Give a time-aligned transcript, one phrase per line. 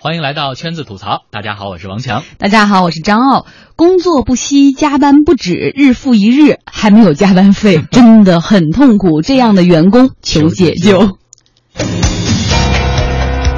[0.00, 1.24] 欢迎来到圈子吐槽。
[1.32, 2.22] 大家好，我是王强。
[2.38, 3.46] 大家好，我是张傲。
[3.74, 9.22] 工作不息，加班不止，日复一日，还没有加班费， 真的很痛苦。
[9.22, 11.00] 这样的员工求解救。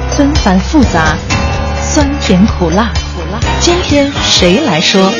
[0.09, 1.15] 纷繁复杂，
[1.79, 2.91] 酸甜苦辣，
[3.59, 5.11] 今天谁来说？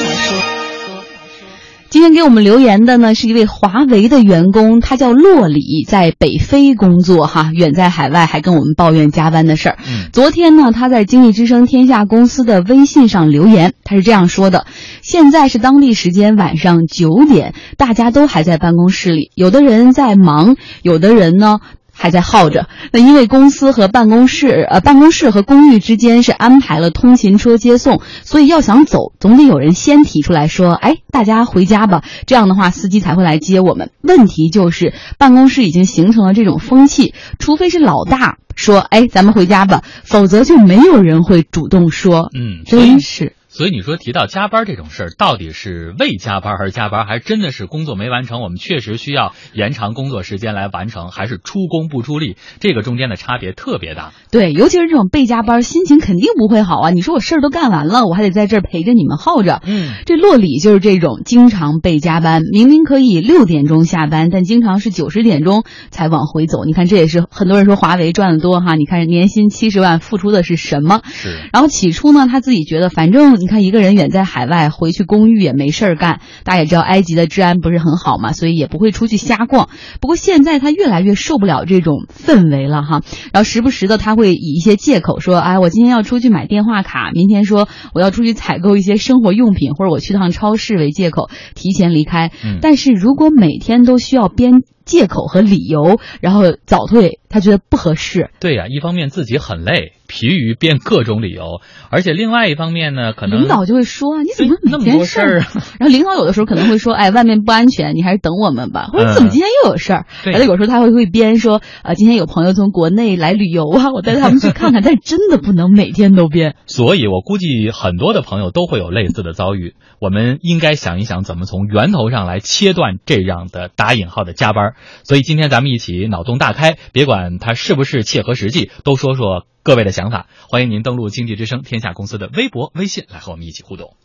[1.91, 9.77] 今天给我们留言的呢，是一位华为的员工，他叫洛里，在北非工作哈，远在海外，还跟我们抱怨加班的事儿。
[10.13, 14.65] 昨天呢，他在经济之声天下公司的微信上留言，他是这样说的：
[15.01, 21.59] 现在是当地时间晚上九点，大家都还在办公室里，有的人在忙，有的人呢。
[22.01, 22.67] 还在耗着。
[22.91, 33.91] 那因为公司和办公室，呃，办公室和公寓之间是安排了通勤车接送，所以要想走，总得有人先提出来说：“哎，大家回家吧。”这样的话，司机才会来接我们。
[34.01, 42.31] 问题就是办公室已经形成了这种风气，除非是老大说：“哎，咱们回家吧”，否则就没有人会主动说。
[42.33, 43.35] 嗯，真是。
[43.53, 54.13] 所以你说提到加班这种事儿，到底是未加班还是加班，还真的是工作没完成，我们确实需要延长工作时间来完成，还是出工不出力，这个中间的差别特别大。
[54.31, 56.89] 对，尤其是这种被加班，心情肯定不会好啊！
[56.91, 59.61] 你说我事儿都干完了，我还得在这儿陪着你们耗着。
[59.65, 66.63] 嗯，这洛里就是这种经常被加班，明明可以六点钟下班，但经常是九十点钟才往回走。
[66.63, 68.75] 你看，这也是很多人说华为赚的多哈。
[68.75, 71.01] 你看年薪七十万，付出的是什么？
[71.03, 71.49] 是。
[71.51, 74.21] 然后起初呢，他自己觉得，反正你看一个人远在。
[74.31, 79.67] 海外回去公寓也没事儿干，大家也知道埃及的治安不是很好嘛，所以也不会出去瞎逛。
[79.99, 83.01] 不过现在他越来越受不了这种氛围了哈，
[83.33, 92.31] 然后时不时的他会以一些借口说，哎，我今天要出去买电话卡，明天说我要出去采购一些生活用品，或者我去趟超市为借口提前离开。
[92.61, 98.29] 但是如果每天都需要编借口和理由，然后早退，他觉得不合适。
[98.41, 99.93] 对呀，一方面自己很累。
[100.11, 105.39] 疲于编各种理由，而且另外一方面呢，可能领导就会说：“你怎么那么多事儿？”
[105.79, 110.05] 然后领导有的时候可能会说：“哎，外面不安全，你还是等我们吧。”或者怎么今天又有事儿？
[110.25, 116.55] 而且有时候他会会编说：“呃，今天有朋友从国内来旅游啊， 我带他们去看看。”但是真的不能每天都编。
[116.65, 119.75] 所以我估计很多的朋友都会有类似的遭遇。
[120.01, 124.73] 我们应该想一想，怎么从源头上来切断这样的打引号的加班。
[125.03, 129.45] 所以今天咱们一起脑洞大开，别管它是不是切合实际，都说说。
[129.63, 133.95] 各位的想法，欢迎您登录经济之声天下公司的微博、微信来和我们一起互动。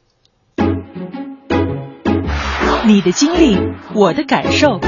[2.87, 3.57] 你的经历，
[3.95, 4.79] 我的感受，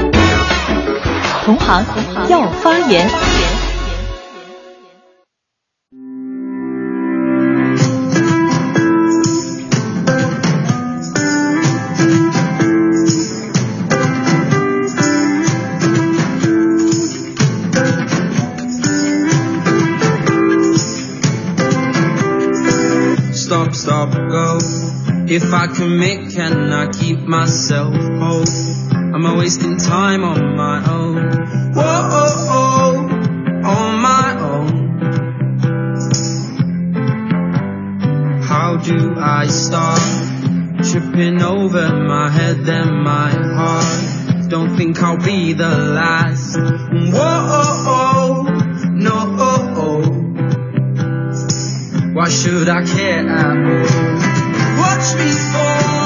[1.43, 1.83] 同行
[2.29, 3.09] 要发言。
[25.31, 28.45] If I commit, can I keep myself whole?
[28.91, 31.15] Am I wasting time on my own?
[31.73, 34.69] Whoa, oh, oh, on my own.
[38.41, 40.01] How do I start?
[40.89, 44.49] Tripping over my head and my heart.
[44.49, 46.57] Don't think I'll be the last.
[46.57, 46.67] Whoa,
[47.13, 47.98] oh, oh,
[52.29, 53.25] should I care?
[54.77, 55.98] Watch me fall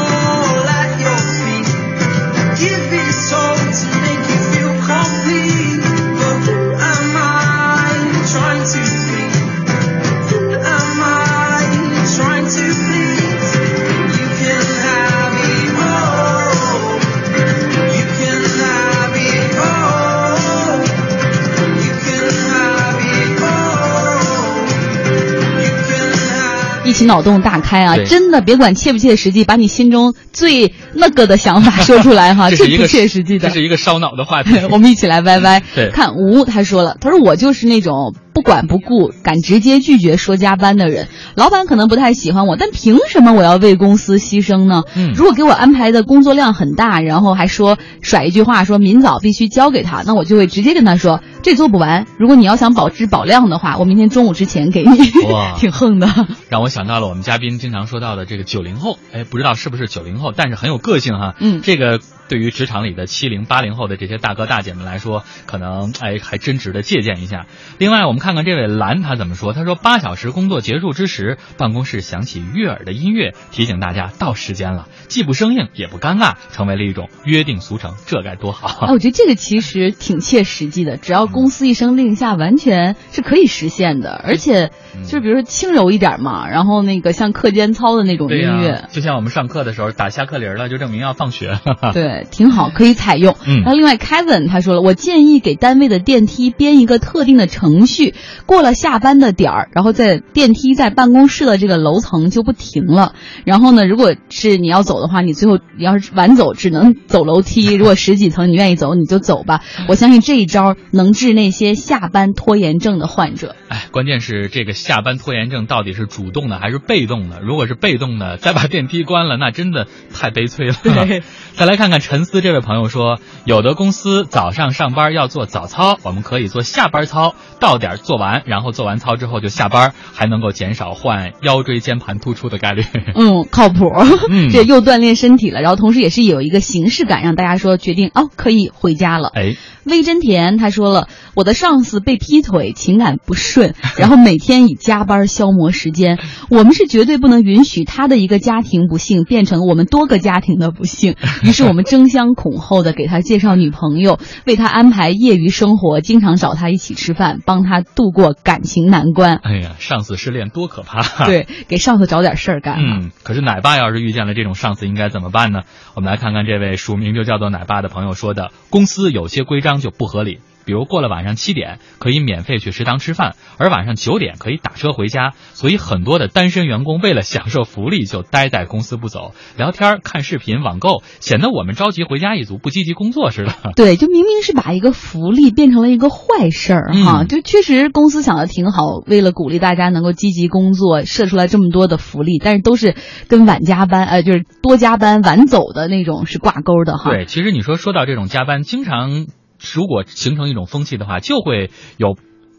[26.94, 27.98] 起脑洞大开啊！
[28.06, 33.50] 真的，别管切不切实际，把你心中最那个的想法 说出来哈，最不切实际的。
[33.50, 35.62] 这是一个烧脑的话题， 我们一起来歪歪。
[35.76, 41.08] 对，看吴他说了，他说我就是那种不管不顾、敢直接拒绝说加班的人。
[41.36, 44.84] 老板可能不太喜欢我，但凭什么我要为公司牺牲呢？
[44.96, 52.08] 嗯，如果给我安排的工作量很大，然后还说甩一句话说明早必须交给他，那我就会直接跟他说这做不完。
[52.18, 55.12] 如果你要想保质保量的话，我明天中午之前给你。
[55.32, 56.08] 哇，挺横的，
[56.50, 61.36] 让我想到了我们嘉宾经常说到的这个九零后，哎，不知道是不是九零后，但是很有个性哈。
[61.40, 62.00] 嗯，这个。
[62.34, 67.46] 对于职场里的七零八零后的这些大哥大姐们来说，可能哎还真值得借鉴一下。
[67.78, 69.54] 另外，我们看看这位兰他怎么说？
[69.54, 78.88] 他说八小时工作结束之时，办公室响起悦耳的音乐，提醒大家到时间了，既不生硬也不尴尬，成为了一种约定俗成，这该多好！
[78.88, 84.20] 哎，我觉得这个其实挺切实际的，只要公司一声令下，完全是可以实现的。
[84.26, 84.72] 而且
[85.04, 91.60] 就是比如说轻柔一点嘛，然后那个像课间操的那种音乐，就像我们上课的时候打下课铃了，就证明要放学。
[91.94, 93.36] 对， 挺好，可以采用。
[93.46, 98.14] 嗯，然后另外 Kevin 他说了，我建议给单位的电梯编一个特定的程序，
[98.46, 103.14] 过了下班的点儿，然后在电梯在办公室的这个楼层就不停了。
[103.46, 107.74] 然后呢，如果是你要走的话，你最后你要是晚走，只能走楼梯。
[107.74, 109.62] 如果十几层你愿意走，你就走吧。
[109.88, 113.56] 我相信这一招能治那些下班拖延症的患者。
[113.70, 117.40] 哎，关键是这个下班拖延症到底是主动的还是被动的？
[117.42, 120.76] 如果是被动的，再把电梯关了，那真的太悲催了。
[121.54, 132.84] 再来看看陈思这位朋友说，有的公司早上上班要做早操，我们可以做下班操，到点做完，然后做完操之后就下班，还能够减少患腰椎间盘突出的概率。
[133.16, 133.90] 嗯，靠谱。
[134.30, 139.32] 嗯， 这又锻炼身体了，然后同时也是有一个形式感，让大家说决定哦可以回家了。
[139.34, 139.56] 哎，
[139.86, 146.20] 魏真田他说了，我的上司被劈腿，情感不顺，然后每天以加班消磨时间。
[146.50, 151.16] 我们是绝对不能允许他的一个家庭不幸变成我们多个家庭的不幸。
[151.44, 154.18] 于是我们争相恐后的给他介绍女朋友，
[154.48, 159.36] 为他安排业余生活，经常找他一起吃饭，帮他度过感情难关。
[159.36, 161.28] 哎呀，上司失恋多可怕！
[161.28, 162.80] 对，给上司找点事儿干。
[162.80, 165.60] 嗯，可是奶爸要是遇见了这种上司，应该怎么办呢？
[165.94, 170.40] 我们来看看这位署名就叫做奶爸的朋友说的：公司有些规章就不合理。
[170.66, 183.54] 比如过了晚上七点可以免费去食堂吃饭，而晚上九点可以打车回家，所以很多的单身员工为了享受福利就待在公司不走，聊天、看视频、网购，显得我们着急回家一族，不积极工作似的。
[183.76, 192.96] 对，就明明是把一个福利变成了一个坏事儿哈，嗯就确实公司想的挺好，为了鼓励大家能够积极工作，设出来这么多的福利，但是都是
[193.28, 197.10] 跟晚加班呃就是多加班晚走的那种是挂钩的哈。
[197.10, 199.28] 对，其实你说说到这种加班，经常
[199.74, 202.18] 如果形成一种风气的话，就会有。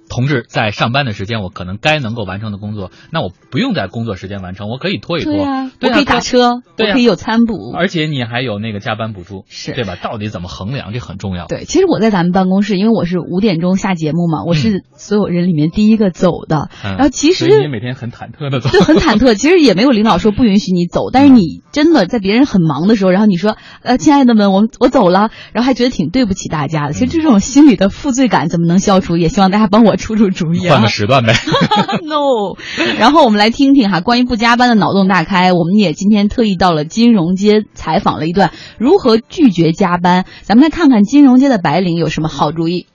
[0.08, 5.32] 同志在上班的时间，我可能该能够完成的工作，那我不用在工作时间完成，我可以拖一拖。
[5.32, 7.72] 对呀、对呀我可以打车，我可以有餐补。
[7.74, 9.96] 而且你还有那个加班补助，是对吧？
[9.96, 11.46] 到底怎么衡量，这很重要。
[11.46, 16.68] 对，其实我在咱们办公室，因为我是五点钟下节目嘛，我是所有人里面第一个走的。
[16.84, 18.70] 嗯然后其实你每天很忐忑的走。
[18.70, 26.92] 对很忐忑，其实也没有领导说不允许你走，但是你真的在别人很忙的时候，然后你说呃，亲爱的们，我我走了，然后还觉得挺对不起大家的。
[26.92, 29.16] 其实这种心里的负罪感怎么能消除？
[29.16, 30.88] 也希望大家帮我出出主意啊换个。
[30.88, 31.32] 时段呗。
[32.02, 32.56] no，
[32.98, 35.52] 然后我们来听听哈，关于不加班的脑洞大开。
[35.52, 40.24] 我们也今天特意到了金融街采访了一段如何拒绝加班。
[40.42, 42.88] 咱们来看看金融街的白领有什么好主意。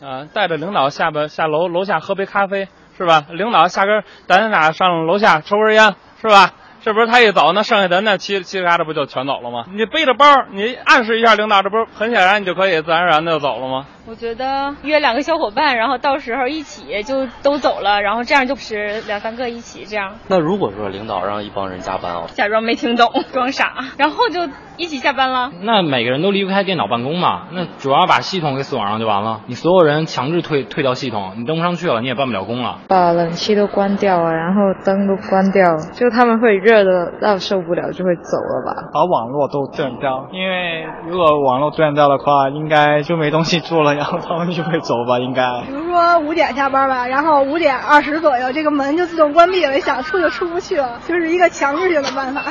[0.00, 2.66] 啊，带着领导下边下楼楼下喝杯咖啡
[2.98, 3.26] 是吧？
[3.30, 6.54] 领导下根咱俩上楼下抽根烟是吧？
[6.82, 9.66] 这不是他一走，那剩下咱那七七嘎的不就全走了吗？
[9.72, 13.86] 你背着包，你暗示一下领导，这不是很显然你就可以自然而然的就走了吗？
[14.08, 25.50] 我觉得约两个小伙伴，然后到时候一起就都走了，然后这样就是两三个一起这样，那如果说领导让一帮人加班哦，假装没听懂，装傻， 然后就一起下班了。
[25.62, 29.40] 那每个人都离不开电脑办公嘛，那主要把系统给锁上就完了。
[29.46, 32.78] 你所有人强制退退掉系统，你登不上去了，你也办不了工了。
[32.88, 35.64] 把冷气都关掉啊，然后灯都关掉，
[35.94, 38.88] 就他们会热的到受不了，就会走了吧。
[38.92, 45.42] 把网络都断掉，因为如果网络断掉的话，应该就没东西做了，然后他们就会走吧，应该。
[45.66, 52.42] 比如说五点下班吧，然后五点二十左右这个门就自动关闭了，想出就出不去了，就是一个强制性的办法。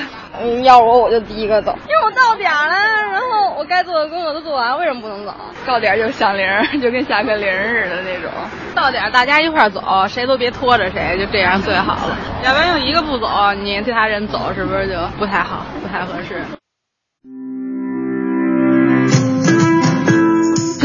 [0.41, 1.71] 嗯，要我我就第一个走。
[1.83, 2.75] 因为我到点儿了，
[3.11, 5.33] 然后我该做的工作都做完，为什么不能走？
[5.65, 6.45] 到点就响铃，
[6.81, 8.29] 就跟下课铃似的那种。
[8.73, 12.17] 到点大家一块走，谁都别拖着谁，就这样最好了。
[12.43, 16.43] 要不然有一个不走，你其他人走，是不是就不太好，不太合适？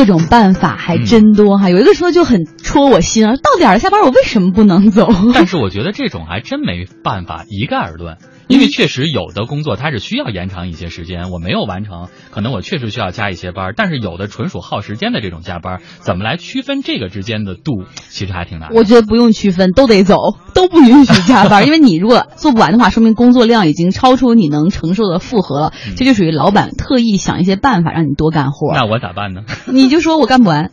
[0.01, 5.07] 各种办法还真多哈，有一个说就很戳我心啊，到点儿了下班我为什么不能走？
[5.35, 8.17] 但是我觉得这种还真没办法一概而论，
[8.51, 18.71] 因为确实有的工作它是需要延长一些时间，我没有完成，可能我确实需要加一些班儿，但是有的纯属耗时间的这种加班，怎么来区分这个之间的度，其实还挺难。
[18.75, 20.17] 我觉得不用区分，都得走，
[20.53, 28.75] 都不允许加班，因为你如果做不完的话，说明工作量已经超出你能承受的负荷了，这就属于老板特意想一些办法让你多干活。
[28.75, 29.43] 那我咋办呢？
[29.73, 30.73] 你就说我干不完，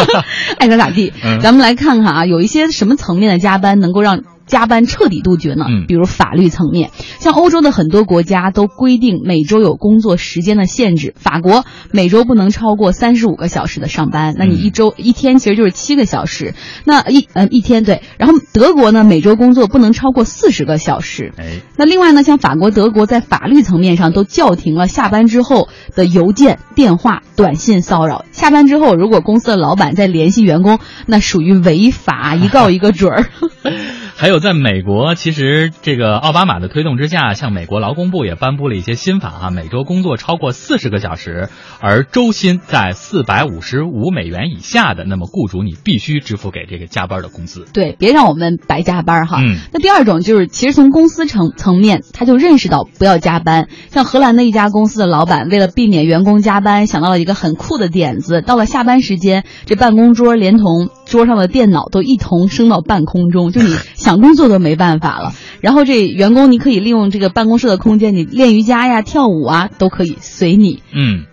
[0.58, 1.12] 爱咋咋地。
[1.24, 5.66] 嗯咱们来看看啊，有一些什么层面的加班能够让加班彻底杜绝呢？
[5.68, 5.84] 嗯。
[5.86, 28.24] 比如法律层面，像欧洲的很多国家都规定每周有工作时间的限制，法国每周不能超过三十五个小时的上班，那你一周、一天其实就是七个小时，那一呃一天对，然后德国呢每周工作不能超过四十个小时，哎，那另外呢，像法国、德国在法律层面上都叫停了下班之后的邮件、电话、短信骚扰。
[28.32, 33.26] 下班之后，如果公司的老板再联系员工，那属于违法， 一告一个准儿。
[34.18, 47.66] 还有在美国，其实这个奥巴马的推动之下，像美国劳工部也颁布了一些新法啊，每周工作超过四十个小时，而周薪在四百五十五美元以下的，那么雇主你必须支付给这个加班的工资。
[47.74, 49.42] 对，别让我们白加班哈。
[49.42, 53.68] 嗯那第二种就是，其实从公司层层面，他就认识到不要加班。
[53.90, 58.40] 像荷兰的一家公司的老板，为了避免员工加班，想到了一个很酷的点子。
[58.40, 65.32] 到了下班时间，这办公桌连同桌上的电脑都一同升到半空中， 就你想工作都没办法了。
[65.60, 70.82] 然后这员工，你可以利用这个办公室的空间，你练瑜伽呀、跳舞啊，都可以随你。
[70.92, 71.24] 嗯。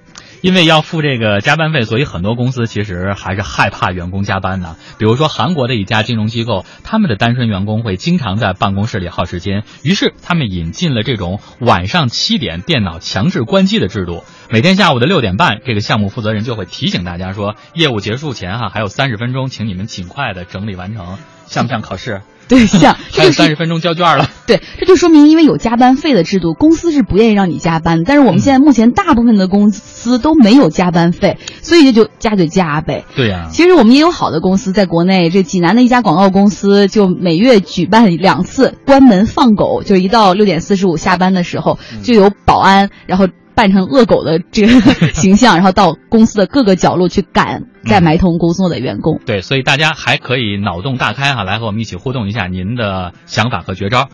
[0.43, 4.75] 因为要付这个加班费，所以很多公司其实还是害怕员工加班呢。
[4.97, 14.25] 比如说韩国的一家金融机构，他们的单身员工会经常在办公室里耗时间，于是他们引进了这种晚上七点电脑强制关机的制度。
[14.49, 21.19] 每天下午的六点半，这个项目负责人就会提醒大家说，业务结束前哈、还有三十分钟，请你们尽快的整理完成。
[21.45, 22.21] 像不像考试？
[22.49, 24.29] 对，像这还有就是三十分钟交卷了。
[24.45, 28.03] 对，这就说明因为有加班费的制度，公司是不愿意让你加班。
[28.05, 33.05] 但是我们现在目前大部分的公司都没有加班费，所以就加就加呗。
[33.15, 44.69] 对呀、其实我们也有好的公司在国内，这济南的一家广告公司就每月举办两次关门放狗，就是一到六点四十五下班的时候，就有保安，然后扮成恶狗的这个
[45.13, 49.19] 形象，然后到公司的各个角落去赶在埋头工作的员工。
[49.25, 54.09] 对，所以大家还可以脑洞大开哈、来和我们一起互动一下您的想法和绝招。